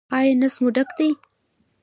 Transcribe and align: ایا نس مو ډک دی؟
ایا 0.17 0.33
نس 0.39 0.55
مو 0.61 0.69
ډک 0.75 0.89
دی؟ 0.97 1.09